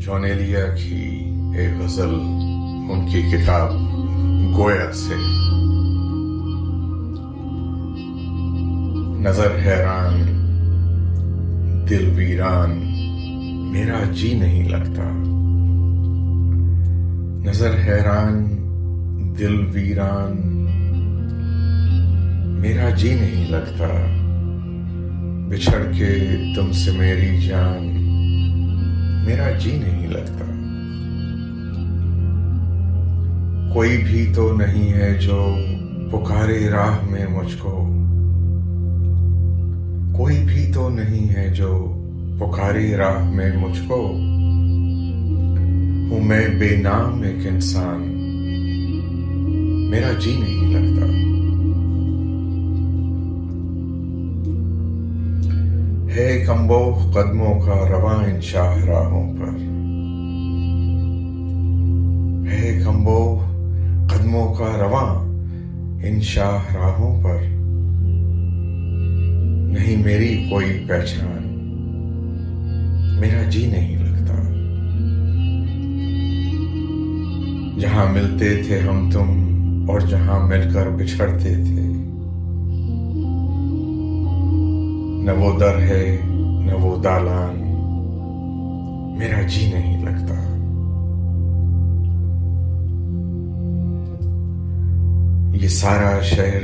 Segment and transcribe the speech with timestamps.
[0.00, 2.14] جونیلیا کی ایک غزل
[2.90, 3.72] ان کی کتاب
[4.56, 5.14] گویا سے
[9.20, 10.14] نظر حیران،
[11.88, 12.70] دل ویران،
[13.72, 15.08] میرا جی نہیں لگتا۔
[17.50, 18.44] نظر حیران،
[19.38, 20.36] دل ویران،
[22.60, 23.88] میرا جی نہیں لگتا۔
[25.50, 27.95] بچھڑ کے تم سے میری جان
[29.26, 30.44] میرا جی نہیں لگتا۔
[33.74, 35.56] کوئی بھی تو نہیں ہے جو
[36.10, 37.88] پکارے راہ میں مجھ کو۔
[40.18, 42.00] کوئی بھی تو نہیں ہے جو
[42.40, 44.06] پکارے راہ میں مجھ کو۔
[46.10, 48.02] ہوں میں بے نام ایک انسان۔
[49.90, 51.25] میرا جی نہیں لگتا۔
[56.16, 59.48] ہے کمبو قدموں کا رواں ان شاہ راہوں پر۔
[62.48, 63.44] ہے کمبو
[64.10, 65.14] قدموں کا رواں
[66.06, 67.36] ان شاہ راہوں پر۔
[69.72, 71.42] نہیں میری کوئی پہچان،
[73.20, 74.34] میرا جی نہیں لگتا۔
[77.80, 79.46] جہاں ملتے تھے ہم تم
[79.88, 81.85] اور جہاں مل کر بچھڑتے تھے
[85.26, 86.18] نہ وہ در ہے،
[86.66, 87.62] نہ وہ دالان۔
[89.18, 90.34] میرا جی نہیں لگتا۔
[95.62, 96.62] یہ سارا شہر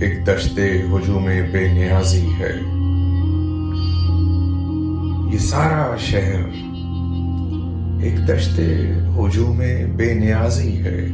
[0.00, 0.58] ایک دشت
[0.92, 2.52] ہجوم بے نیازی ہے۔
[5.32, 6.48] یہ سارا شہر
[8.02, 8.60] ایک دشت
[9.18, 9.62] ہجوم
[9.96, 11.06] بے نیازی ہے۔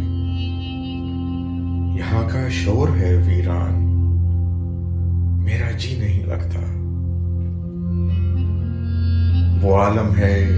[1.99, 3.87] یہاں کا شور ہے ویران۔
[5.45, 6.56] میرا جی نہیں لگتا۔
[9.77, 10.49] وہ عالم ہے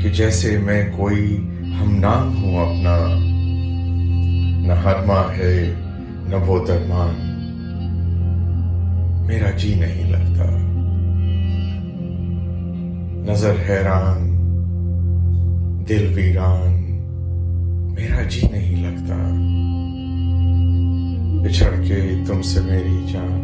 [0.00, 1.36] کہ جیسے میں کوئی
[1.80, 2.98] ہم نام ہوں اپنا،
[4.66, 5.72] نہ ہرما ہے،
[6.28, 7.14] نہ وہ درمان۔
[9.26, 10.44] میرا جی نہیں لگتا۔
[13.32, 14.30] نظر حیران،
[15.88, 16.72] دل ویران،
[17.92, 19.16] میرا جی نہیں لگتا۔
[21.44, 23.40] بچھڑ کے تم سے میری جان،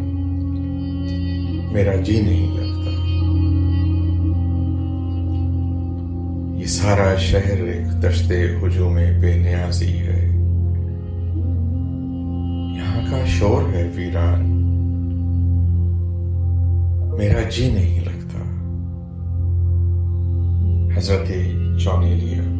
[1.73, 2.62] میرا جی نہیں لگتا۔
[6.83, 10.27] سارا شہر ایک دشتے ہجوم بے نیازی ہے۔
[12.75, 14.45] یہاں کا شور ہے ویران۔
[17.17, 18.39] میرا جی نہیں لگتا۔
[20.97, 21.27] حضرت
[21.79, 22.52] چونیلیا